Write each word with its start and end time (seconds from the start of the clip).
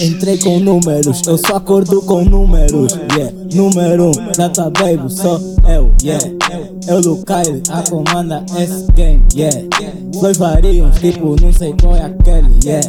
Entrei 0.00 0.38
com 0.38 0.58
números, 0.60 1.22
eu 1.26 1.36
só 1.36 1.56
acordo 1.56 2.00
com 2.02 2.24
números, 2.24 2.92
yeah. 3.14 3.32
Número 3.54 4.08
um, 4.10 4.32
data 4.36 4.70
baby, 4.70 5.12
só 5.12 5.40
eu, 5.68 5.92
yeah. 6.02 6.41
Eu 6.86 7.00
do 7.00 7.16
Kyle, 7.24 7.62
a 7.70 7.82
comanda 7.88 8.44
esse 8.58 8.90
game, 8.92 9.22
yeah. 9.34 9.56
Dois 10.20 10.36
variam, 10.36 10.90
tipo, 10.90 11.36
não 11.40 11.52
sei 11.52 11.74
qual 11.80 11.96
é 11.96 12.02
aquele, 12.04 12.58
yeah. 12.64 12.88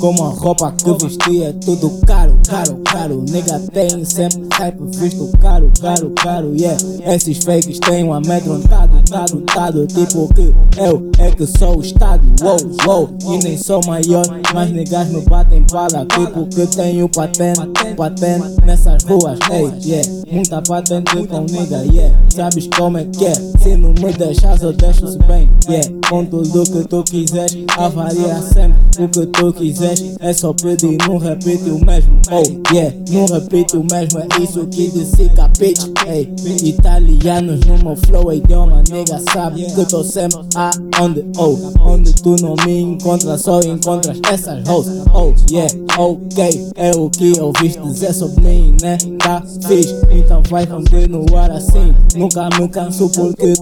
Como 0.00 0.24
a 0.24 0.28
roupa 0.28 0.72
que 0.72 0.92
vesti 1.04 1.44
é 1.44 1.52
tudo 1.52 1.88
caro, 2.06 2.36
caro, 2.48 2.80
caro. 2.84 3.24
Nigga 3.30 3.58
tem 3.72 4.04
sempre 4.04 4.46
hype, 4.52 4.78
visto 4.96 5.30
caro, 5.40 5.70
caro, 5.80 6.12
caro, 6.22 6.52
yeah. 6.56 6.76
Esses 7.06 7.38
fakes 7.38 7.78
têm 7.78 8.04
um 8.04 8.12
amedrontado, 8.12 9.02
tado, 9.08 9.40
tado. 9.42 9.86
Tipo 9.86 10.28
que 10.34 10.52
eu 10.78 11.10
é 11.18 11.30
que 11.30 11.46
sou 11.46 11.78
o 11.78 11.80
estado, 11.80 12.22
wow, 12.42 12.58
wow. 12.86 13.16
E 13.34 13.44
nem 13.44 13.56
sou 13.56 13.80
maior, 13.86 14.26
mas 14.52 14.70
niggas 14.70 15.08
me 15.08 15.20
batem 15.22 15.64
bala. 15.70 16.04
Tipo 16.06 16.46
que 16.46 16.66
tenho 16.66 17.08
patente, 17.08 17.94
patente 17.96 18.60
nessas 18.66 19.04
ruas, 19.04 19.38
hey, 19.50 19.72
yeah. 19.84 20.08
Muita 20.30 20.60
patente 20.60 21.26
com 21.28 21.40
nigga, 21.42 21.84
yeah. 21.84 22.14
Sabes 22.28 22.68
como 22.76 22.93
é 22.98 23.04
que 23.04 23.26
é? 23.26 23.34
Se 23.34 23.76
não 23.76 23.90
me 23.90 24.12
deixas, 24.12 24.62
eu 24.62 24.72
deixo-se 24.72 25.18
bem, 25.18 25.48
yeah. 25.68 25.88
Com 26.08 26.24
tudo 26.24 26.64
que 26.64 26.88
tu 26.88 27.02
quiseres, 27.04 27.64
avalia 27.76 28.40
sempre 28.42 29.04
o 29.04 29.08
que 29.08 29.26
tu 29.26 29.52
quiseres. 29.52 30.16
É 30.20 30.32
só 30.32 30.52
pedir, 30.52 30.96
não 31.06 31.18
repete 31.18 31.70
o 31.70 31.84
mesmo, 31.84 32.20
oh, 32.30 32.72
yeah. 32.74 32.94
Não 33.10 33.26
repete 33.26 33.76
o 33.76 33.84
mesmo, 33.84 34.20
é 34.20 34.42
isso 34.42 34.66
que 34.66 34.90
disse 34.90 35.28
capite, 35.30 35.92
hey. 36.06 36.32
Italianos 36.62 37.60
no 37.60 37.78
meu 37.78 37.96
flow, 37.96 38.32
idioma, 38.32 38.82
nigga, 38.90 39.20
sabe 39.32 39.64
que 39.64 39.84
tô 39.86 40.04
sempre 40.04 40.40
aonde, 40.54 41.24
oh. 41.38 41.58
Onde 41.84 42.12
tu 42.14 42.36
não 42.40 42.54
me 42.64 42.80
encontras, 42.80 43.42
só 43.42 43.60
encontras 43.60 44.18
essas 44.30 44.68
hoes, 44.68 44.88
oh, 45.14 45.32
yeah, 45.50 45.72
ok. 45.98 46.72
É 46.76 46.90
o 46.92 47.08
que 47.10 47.38
ouviste 47.40 47.80
dizer 47.80 48.12
sobre 48.12 48.40
mim, 48.42 48.76
né? 48.82 48.98
Tá 49.18 49.42
fixe, 49.66 49.94
então 50.10 50.42
vai 50.50 50.66
continuar 50.66 51.50
assim. 51.50 51.94
Nunca 52.16 52.48
me 52.58 52.68
canso 52.84 53.08
porque 53.10 53.52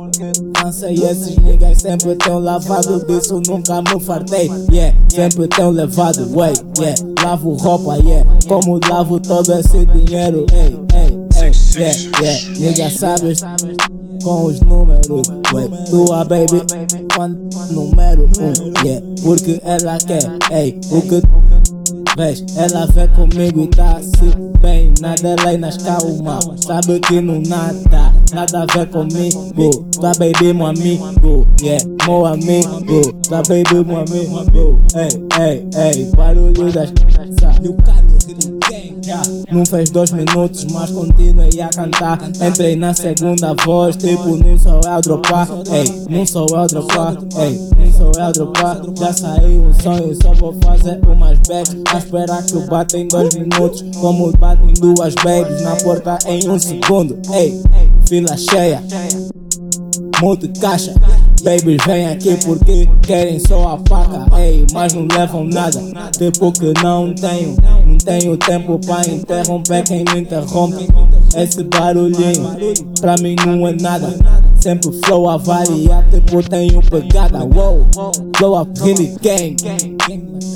cansei 0.55 0.95
esses 0.95 1.37
niggas 1.39 1.79
sempre 1.79 2.15
tão 2.17 2.39
lavado 2.39 3.05
disso 3.07 3.41
nunca 3.47 3.83
me 3.83 4.01
fartei. 4.01 4.51
Yeah 4.71 4.95
sempre 5.09 5.47
tão 5.49 5.71
levado 5.71 6.29
way 6.35 6.53
yeah. 6.79 6.95
Lavo 7.23 7.55
roupa 7.55 7.97
yeah. 7.99 8.29
Como 8.49 8.81
lavo 8.89 9.21
todo 9.21 9.53
esse 9.53 9.87
dinheiro 9.87 10.47
ei 10.53 10.79
ei 10.95 11.19
ei 11.43 11.53
yeah 11.77 12.21
yeah. 12.21 12.59
Nigga 12.59 12.91
sabes 12.91 13.41
com 14.25 14.47
os 14.47 14.61
números 14.61 15.29
way 15.53 15.69
tua 15.89 16.25
baby 16.25 16.63
quando 17.15 17.39
número 17.71 18.29
um 18.41 18.85
yeah. 18.85 19.07
Porque 19.23 19.61
ela 19.65 19.99
quer 19.99 20.23
ei 20.51 20.81
o 20.91 21.01
que 21.03 21.23
Vês, 22.15 22.45
ela 22.57 22.87
vê 22.87 23.09
comigo 23.09 23.63
e 23.63 23.69
tá-se 23.69 24.37
bem 24.61 24.93
Nada 25.01 25.35
lei 25.47 25.57
nas 25.57 25.79
calma. 25.79 26.39
Sabe 26.59 27.01
que 27.01 27.23
não 27.23 27.41
nada 27.41 28.12
Nada 28.33 28.63
a 28.63 28.67
ver 28.67 28.89
comigo 28.89 29.53
Tua 29.93 30.13
baby, 30.19 30.53
meu 30.53 30.67
amigo 30.67 31.47
Yeah, 31.61 31.85
meu 32.07 32.27
amigo 32.27 33.13
Tua 33.29 33.43
baby, 33.43 33.85
meu 33.85 33.99
amigo 33.99 34.79
Ei, 34.95 35.45
ei, 35.45 35.69
ei 35.77 36.05
Barulho 36.17 36.73
das 36.73 36.93
não 39.51 39.67
fez 39.67 39.91
dois 39.91 40.11
minutos, 40.13 40.65
mas 40.73 40.91
continuei 40.91 41.61
a 41.61 41.69
cantar. 41.69 42.19
Entrei 42.41 42.75
na 42.75 42.95
segunda 42.95 43.55
voz, 43.65 43.97
tipo, 43.97 44.37
não 44.37 44.57
sou 44.57 44.81
eu 44.83 45.01
dropar. 45.03 45.49
Ei, 45.71 46.05
não 46.09 46.25
sou 46.25 46.47
eu 46.49 46.67
dropar. 46.67 47.17
Ei, 47.39 47.61
não 47.77 47.93
sou 47.93 48.13
eu 48.19 48.33
dropar. 48.33 48.81
Já 48.99 49.13
saiu 49.13 49.63
um 49.65 49.75
sonho, 49.75 50.17
só 50.23 50.33
vou 50.35 50.57
fazer 50.65 50.99
umas 51.07 51.39
bags. 51.41 51.77
A 51.93 51.99
esperar 51.99 52.43
que 52.45 52.55
eu 52.55 52.67
bata 52.67 52.99
em 52.99 53.09
dois 53.09 53.35
minutos, 53.35 53.85
como 54.01 54.33
batem 54.39 54.73
duas 54.81 55.15
babies 55.17 55.61
na 55.63 55.77
porta 55.77 56.19
em 56.27 56.49
um 56.49 56.59
segundo. 56.59 57.19
Ei, 57.35 57.63
fila 58.07 58.37
cheia, 58.37 58.83
muito 60.21 60.49
caixa. 60.61 60.95
Babies 61.43 61.85
vem 61.85 62.07
aqui 62.07 62.37
porque 62.45 62.89
querem 63.03 63.41
só 63.41 63.75
a 63.75 63.79
faca, 63.89 64.25
ei, 64.39 64.65
mas 64.73 64.93
não 64.93 65.09
levam 65.13 65.45
nada. 65.45 65.83
Tipo 66.13 66.53
que 66.53 66.73
não 66.81 67.13
tenho, 67.13 67.57
não 67.85 67.99
tenho 67.99 68.37
tempo 68.37 68.79
pra 68.79 69.01
interromper 69.01 69.83
quem 69.83 70.05
me 70.13 70.21
interrompe. 70.21 70.87
Esse 71.37 71.65
barulhinho 71.65 72.55
pra 73.01 73.17
mim 73.21 73.35
não 73.45 73.67
é 73.67 73.73
nada. 73.73 74.15
Sempre 74.61 74.93
flow 75.05 75.29
a 75.29 75.37
variar, 75.37 76.09
tipo 76.11 76.49
tenho 76.49 76.81
pegada. 76.83 77.41
Wow, 77.45 77.85
flow 78.37 78.61
up 78.61 78.81
really 78.81 79.17
gang. 79.21 79.57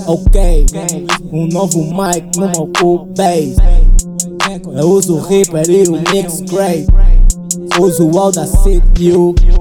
Ok, 0.07 0.67
um 1.33 1.49
novo 1.49 1.83
mic 1.83 2.39
no 2.39 2.49
meu 2.49 2.71
cool 2.79 3.07
bass. 3.17 3.57
Eu 4.73 4.89
uso 4.89 5.17
o 5.17 5.21
Reaper 5.21 5.69
e 5.69 5.89
o 5.89 5.93
Mix 6.13 6.43
Grey. 6.43 6.87
O 7.79 8.19
Audacity, 8.19 9.13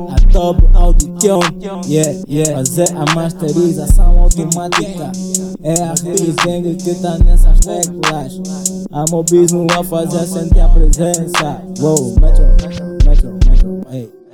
a 0.10 0.32
Top 0.32 0.64
Audition, 0.74 1.42
yeah, 1.86 2.14
yeah. 2.30 2.56
Fazer 2.56 2.88
a 2.96 3.14
masterização 3.14 4.20
automática 4.20 5.12
é 5.62 5.74
a 5.84 5.94
Rizeng 5.94 6.76
que 6.76 6.96
tá 6.96 7.18
nessas 7.18 7.60
teclas. 7.60 8.42
A 8.92 9.04
Mobismo 9.12 9.68
a 9.78 9.84
fazer 9.84 10.26
sentir 10.28 10.62
a 10.62 10.70
presença. 10.70 11.62
Wow, 11.80 12.16
Metro, 12.22 12.46
Metro, 13.06 13.38
Metro, 13.50 13.82
hey. 13.92 14.25